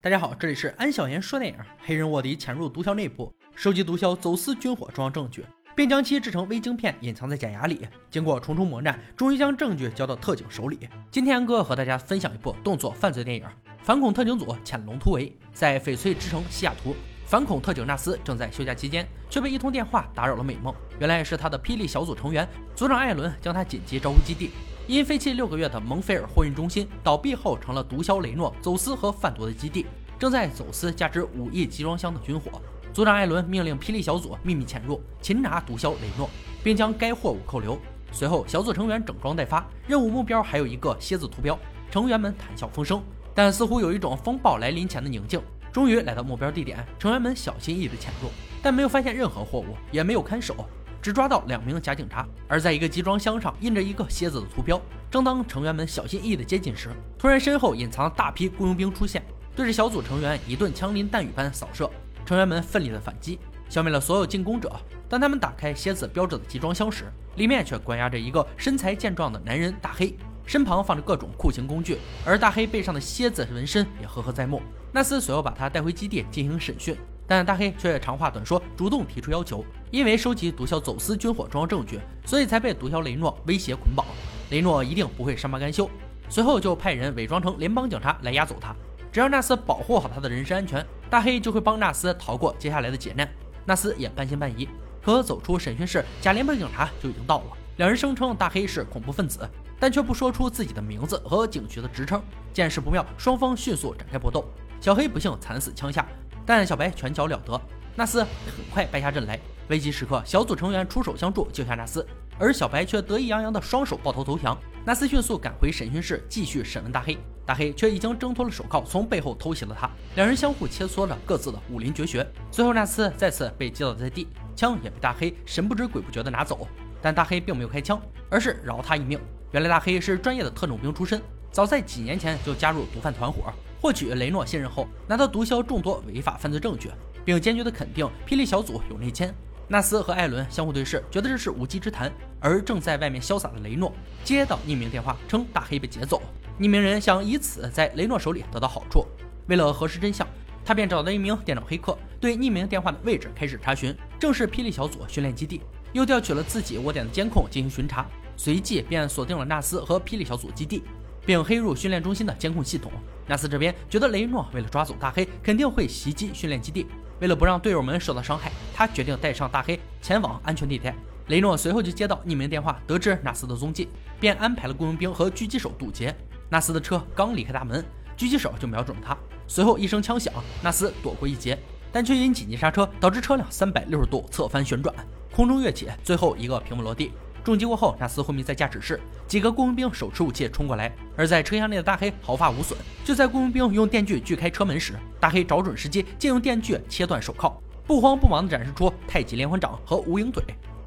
[0.00, 1.58] 大家好，这里是安小言说电影。
[1.84, 7.84] 黑人卧底潜入毒枭内部，收集毒枭走私军火重要证据，并将其制成微晶片，隐藏在假牙里。
[8.08, 10.88] 经过重重磨难，终于将证据交到特警手里。
[11.10, 13.42] 今天安哥和大家分享一部动作犯罪电影
[13.82, 15.28] 《反恐特警组潜龙突围》。
[15.52, 16.94] 在翡翠之城西雅图，
[17.26, 20.72] 反恐特警纳斯正在休假期间，却被一通电话打扰了美梦。
[21.00, 24.52] 原来是他的霹雳小组成员组长艾伦将他紧急召回基地。
[24.88, 29.84] 因废弃六个月的蒙菲尔货运中心倒闭后，成了毒枭雷诺走私和贩毒的基地，
[30.18, 32.50] 正在走私价值五亿集装箱的军火。
[32.90, 36.30] 组长艾伦命令霹雳小组秘密潜入，擒拿毒枭雷诺，
[36.64, 37.78] 并将该货物扣留。
[38.12, 41.56] 随后，小组成员整装待发，任务目标还有一个蝎子图标。
[41.90, 43.02] 成员们谈笑风生，
[43.34, 45.38] 但似乎有一种风暴来临前的宁静。
[45.70, 48.30] 终于来到目标地点，成员们小心翼翼地潜入，
[48.62, 50.66] 但没有发现任何货物，也没有看守。
[51.00, 54.80] 只抓到两名假警察，而在一个集装箱上印着一个蝎子的图标。
[55.10, 59.22] 正当成员们小心翼翼地接近时，突然身后隐藏大批雇佣兵出现，
[59.56, 61.90] 对着小组成员一顿枪林弹雨般扫射。
[62.26, 63.38] 成员们奋力的反击，
[63.70, 64.70] 消灭了所有进攻者。
[65.08, 74.60] 当他们打开蝎子标志的集装箱时，里面却关押着一个身材健壮的男人大黑，身旁放着各种酷刑工具，而大黑背上的蝎子纹身也赫赫在目。
[74.92, 76.94] 纳斯随后把他带回基地进行审讯。
[77.28, 79.64] 但大黑却长话短说，主动提出要求。
[79.90, 84.04] 因为收集毒枭走私军火重要证据，所以才被毒枭雷诺威胁捆绑。
[84.50, 85.88] 雷诺一定不会善罢甘休，
[86.28, 88.74] 随后就派人伪装成联邦警察来押走他。
[89.12, 93.28] 只要纳斯保护好他的人身安全，大黑就会帮纳斯逃过接下来的劫难。
[93.64, 94.66] 纳斯也半信半疑。
[95.00, 97.44] 可走出审讯室，假联邦警察就已经到了。
[97.76, 102.22] 两人声称大黑是恐怖分子，但却不说出自己的名字和警局的职称。
[102.52, 104.44] 见势不妙，双方迅速展开搏斗。
[104.80, 106.06] 小黑不幸惨死枪下。
[106.48, 107.60] 但小白拳脚了得，
[107.94, 109.38] 纳斯很快败下阵来。
[109.68, 112.06] 危急时刻，小组成员出手相助，救下纳斯，
[112.38, 114.56] 而小白却得意洋洋的双手抱头投降。
[114.82, 117.18] 纳斯迅速赶回审讯室，继续审问大黑。
[117.44, 119.90] 大黑却已经挣脱了手铐，从背后偷袭了他。
[120.14, 122.26] 两人相互切磋着各自的武林绝学。
[122.50, 124.26] 最后，纳斯再次被击倒在地，
[124.56, 126.66] 枪也被大黑神不知鬼不觉地拿走。
[127.02, 128.00] 但大黑并没有开枪，
[128.30, 129.20] 而是饶他一命。
[129.50, 131.20] 原来大黑是专业的特种兵出身，
[131.52, 133.52] 早在几年前就加入毒贩团伙。
[133.80, 136.90] 获取雷诺信任后，拿到毒枭众多违法犯罪证据，
[137.24, 139.34] 并坚决的肯定霹雳小组有内奸。
[139.68, 142.10] 纳斯和艾伦相互对视，觉得这是无稽之谈。
[142.40, 143.92] 而正在外面潇洒的雷诺
[144.24, 146.22] 接到匿名电话，称大黑被劫走，
[146.58, 149.06] 匿名人想以此在雷诺手里得到好处。
[149.46, 150.26] 为了核实真相，
[150.64, 155.60] 他便找到一名电脑黑客，对匿名电话的位置开始查询，正是霹雳小组训练基地。
[155.92, 158.06] 又调取了自己窝点的监控进行巡查，
[158.36, 160.82] 随即便锁定了纳斯和霹雳小组基地。
[161.28, 162.90] 并黑入训练中心的监控系统。
[163.26, 166.86] 纳斯这边觉得雷诺为了抓走大黑，肯定会袭击训练基地。
[167.20, 170.96] 为了不让队友们受到伤害，他决定带上大黑前往安全地带。
[171.26, 176.16] 雷诺随后就接到匿名电话，得知纳斯的踪迹，便安排了雇佣兵和狙击手堵截。
[176.48, 177.84] 纳斯的车刚离开大门，
[178.16, 179.14] 狙击手就瞄准了他。
[179.46, 181.58] 随后一声枪响，纳斯躲过一劫，
[181.92, 184.94] 但却因紧急刹车导致车辆三百六十度侧翻旋转，
[185.30, 187.12] 空中跃起，最后一个平稳落地。
[187.48, 189.00] 重击过后，纳斯昏迷在驾驶室。
[189.26, 192.78] 几个雇佣兵手持武器冲过来，而在车厢内的大黑毫发无损。
[193.02, 200.44] 就在雇佣兵用电锯锯开车门时，大黑找准时机，借用电锯切断手铐，不慌不忙地展示出太极连环掌和无影腿，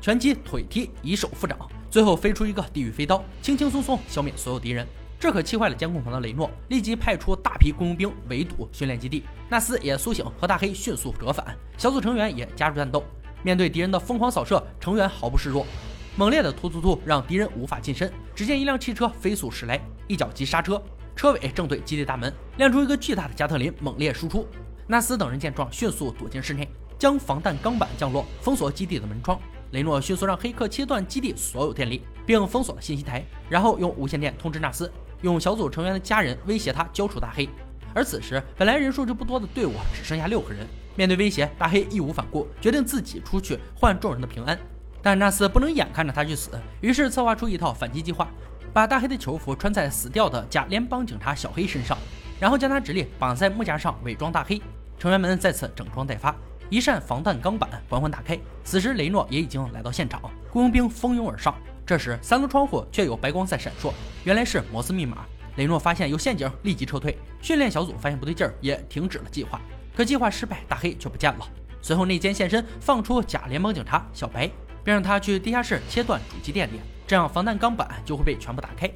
[0.00, 1.58] 拳击、腿踢、以手附掌，
[1.90, 4.86] 最后飞出一个地狱飞刀，轻轻松松消灭所有敌人。
[5.18, 9.24] 这可气坏了监控旁的雷诺，立即派出大批雇佣兵围堵训练基地。
[9.48, 11.44] 纳斯也苏醒，和大黑迅速折返，
[11.76, 13.02] 小组成员也加入战斗。
[13.42, 15.66] 面对敌人的疯狂扫射，成员毫不示弱。
[16.16, 18.12] 猛烈的突突突让敌人无法近身。
[18.34, 20.80] 只见一辆汽车飞速驶来，一脚急刹车，
[21.16, 24.46] 车尾正对基地大门亮出一个巨大的加特林，猛烈输出。
[24.86, 29.40] 纳斯等人见状，迅速躲进室内，将防弹钢板降落，封锁基地的门窗。
[29.72, 34.92] 雷诺迅速让黑客切断基地所有电力，并封锁了信息台，然后用无线电通知纳斯，
[35.22, 37.48] 用小组成员的家人威胁他交出大黑。
[37.92, 40.64] 而此时，本来人数就不多的队伍只剩下六个人。
[40.94, 44.56] 面对威胁，大黑义无反顾，决定自己出去换众人的平安。
[45.04, 48.26] 但纳斯不能眼看着他去死，于是策划出一套反击计划，
[48.72, 51.98] 把大黑的囚服穿在死掉的假联邦警察小黑身上，
[52.40, 54.58] 然后将他直立绑在木架上，伪装大黑。
[54.98, 56.34] 成员们再次整装待发，
[56.70, 58.38] 一扇防弹钢板缓缓打开。
[58.64, 61.54] 此时雷诺也已经来到现场，雇佣兵蜂拥而上。
[61.84, 63.92] 这时三个窗户却有白光在闪烁，
[64.24, 65.18] 原来是摩斯密码。
[65.56, 67.18] 雷诺发现有陷阱，立即撤退。
[67.42, 69.60] 训练小组发现不对劲儿，也停止了计划。
[69.94, 71.46] 可计划失败，大黑却不见了。
[71.82, 74.50] 随后内奸现身，放出假联邦警察小白。
[74.84, 78.88] 并让他去地下室切断主机电力，这样防弹钢板就会被全部打开，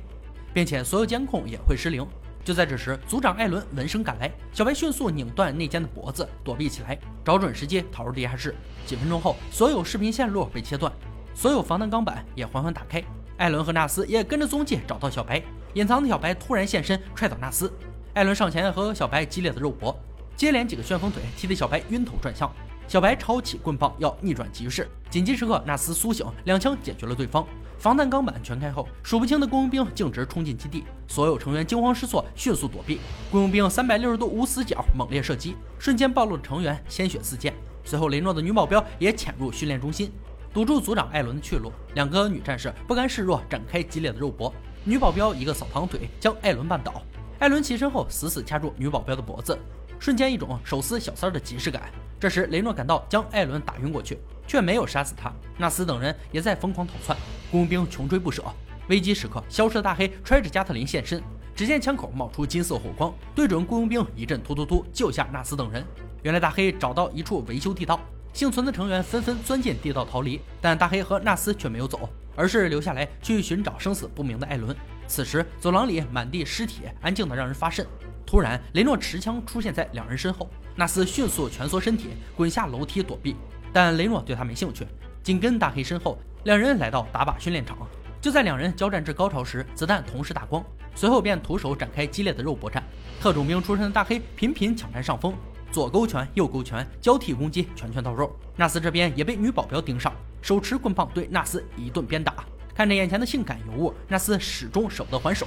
[0.53, 2.07] 并且所有监控也会失灵。
[2.45, 8.55] 就在这时，组长艾伦闻声赶来，小白迅速拧断内奸的脖子，躲避起来，找准时机逃入地下室。
[8.87, 10.91] 几分钟后，所有视频线路被切断，
[11.35, 13.03] 所有防弹钢板也缓缓打开。
[13.37, 15.43] 艾伦和纳斯也跟着踪迹找到小白，
[15.75, 17.71] 隐藏的小白突然现身，踹倒纳斯。
[18.15, 19.95] 艾伦上前和小白激烈的肉搏，
[20.35, 22.51] 接连几个旋风腿踢得小白晕头转向。
[22.89, 27.47] 小白抄起棍棒要逆转局势，紧急时刻纳斯苏醒，两枪解决了对方。
[27.79, 32.99] 防弹钢板全开后，数不清的雇佣兵径直冲进基地，所有成员惊慌失措，迅速躲避。
[33.31, 37.53] 雇佣兵三百六十度无死角猛烈射击，瞬间暴露了成员鲜血四溅。
[37.85, 40.11] 随后雷诺的女保镖也潜入训练中心，
[40.55, 41.71] 堵住组长艾伦的去路。
[41.93, 44.51] 两个女战士不甘示弱，展开激烈的肉搏。
[44.83, 47.03] 女保镖一个扫堂腿将艾伦绊倒，
[47.39, 49.59] 艾伦起身后死死掐住女保镖的脖子，
[49.99, 51.83] 瞬间一种手撕小三的即视感。
[52.21, 54.19] 这时雷诺赶到，将艾伦打晕过去。
[54.47, 57.15] 却没有杀死他，纳斯等人也在疯狂逃窜，
[57.53, 58.43] 雇佣兵穷追不舍。
[58.89, 61.23] 危机时刻，消失的大黑揣着加特林现身，
[61.55, 65.85] 只见枪口冒出金色火光，对准雇佣兵一阵突突突，救下纳斯等人。
[66.23, 68.01] 原来大黑找到一处维修地道，
[68.39, 74.73] 幸存的成员纷纷钻进地道逃离，但大黑和纳斯却没有走，而是留下来去寻找生死不明的艾伦。
[75.09, 77.85] 此时走廊里满地尸体，安静的让人发瘆。
[78.25, 83.35] 突然，雷诺持枪出现在两人身后，纳斯迅速蜷缩身体，滚下楼梯躲避。
[83.73, 84.87] 但雷诺对他没兴趣，
[85.21, 87.77] 紧跟大黑身后，两人来到打靶训练场。
[88.21, 90.65] 就在两人交战至高潮时，子弹同时打光，
[90.95, 92.85] 随后便徒手展开激烈的肉搏战。
[93.21, 95.35] 特种兵出身的大黑频频抢占上风，
[95.71, 98.35] 左勾拳、右勾拳交替攻击，拳拳到肉。
[98.57, 100.13] 纳斯这边也被女保镖盯上，
[100.43, 102.45] 手持棍棒对纳斯一顿鞭打。
[102.75, 105.47] 看着眼前的性感尤物，纳斯始终舍不得还手。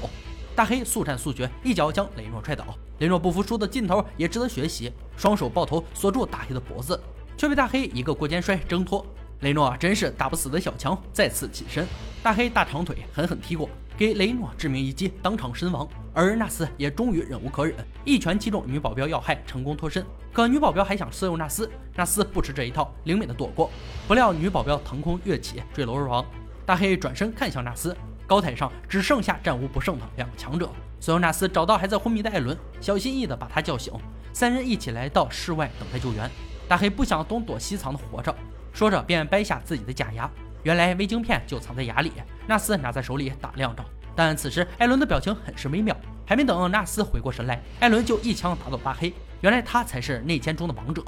[0.56, 2.66] 大黑速战速决，一脚将雷诺踹倒。
[3.00, 7.02] 雷诺不服输的劲头也值得学习，双手抱头锁住大黑的脖子。
[7.38, 9.04] 却被大黑一个过肩摔挣脱，
[9.40, 11.88] 雷诺真是打不死的小强，再次起身，
[12.22, 13.68] 大黑大长腿狠狠踢过，
[14.02, 15.88] 给雷诺致命一击，当场身亡。
[16.12, 20.04] 而纳斯也终于忍无可忍，一拳击中女保镖要害，成功脱身。
[20.34, 23.70] 可女保镖还想色诱纳斯，纳斯不吃这一套，灵敏的躲过。
[24.08, 26.26] 不料女保镖腾空跃起，坠楼而亡。
[26.66, 27.96] 大黑转身看向纳斯，
[28.26, 30.68] 高台上只剩下战无不胜的两个强者。
[31.00, 33.94] 随后纳斯找到还在昏迷的艾伦，小心翼翼地把他叫醒，
[34.34, 36.28] 三人一起来到室外等待救援。
[36.68, 38.36] 大黑不想东躲西藏的活着，
[38.74, 40.28] 说着便掰下自己的假牙。
[40.64, 42.12] 原来微晶片就藏在牙里，
[42.48, 43.84] 纳斯拿在手里打量着。
[44.16, 49.14] 但此时艾伦的表情很是微妙，还没等纳斯回过神来，艾伦就一枪打倒大黑。
[49.42, 51.04] 原来他才是内奸中的王者。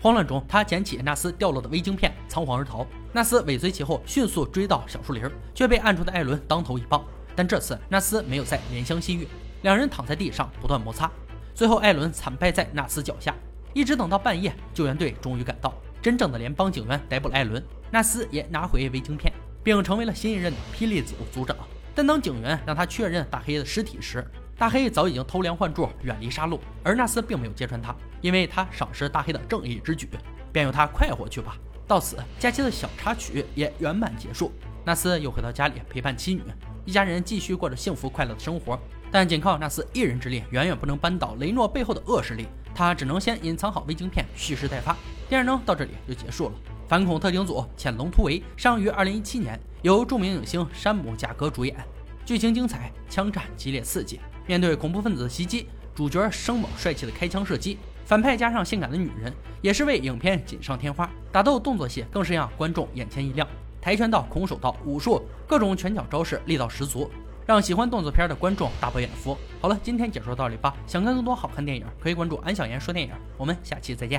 [0.00, 2.86] 慌乱中，他捡起纳斯掉落的微晶片，仓皇而逃。
[3.12, 5.24] 纳斯尾随其后，迅速追到小树林，
[5.54, 7.02] 却被暗处的艾伦当头一棒。
[7.34, 9.26] 但这次纳斯没有再怜香惜玉，
[9.62, 11.10] 两人躺在地上不断摩擦，
[11.54, 13.34] 最后艾伦惨败在纳斯脚下。
[13.72, 15.72] 一直等到半夜，救援队终于赶到。
[16.00, 21.56] 真正的联邦警员逮捕了艾伦，纳斯也拿回微晶片，并成为了新一任的霹雳组组长。
[21.94, 24.24] 但当警员让他确认大黑的尸体时，
[24.56, 26.58] 大黑早已经偷梁换柱，远离杀戮。
[26.84, 30.08] 而纳斯并没有揭穿他，因为他赏识大黑的正义之举，
[30.52, 31.56] 便由他快活去吧。
[31.86, 34.52] 到此，假期的小插曲也圆满结束。
[34.84, 36.42] 纳斯又回到家里陪伴妻女，
[36.84, 38.78] 一家人继续过着幸福快乐的生活。
[39.10, 42.46] 但仅靠纳斯一人之力，远远不能扳倒雷诺背后的恶势力。
[42.74, 44.96] 他只能先隐藏好微晶片，蓄势待发。
[45.28, 46.52] 电影呢到这里就结束了。
[46.88, 51.76] 反恐特警组潜龙突围上于二零一七年，由著名影星山姆贾格主演，
[52.24, 54.18] 剧情精彩，枪战激烈刺激。
[54.46, 57.76] 面对恐怖分子的袭击，主角生猛帅气的开枪射击，
[58.06, 59.30] 反派加上性感的女人，
[59.60, 61.10] 也是为影片锦上添花。
[61.30, 63.46] 打斗动作戏更是让观众眼前一亮，
[63.82, 67.10] 跆拳道、空手道、武术，各种拳脚招式力道十足。
[67.44, 69.36] 让喜欢动作片的观众大饱眼福。
[69.60, 70.74] 好了，今天解说到这里吧。
[70.86, 73.12] 想看更多好看电影，可以关注安小言说电影。
[73.36, 74.16] 我们下期再见。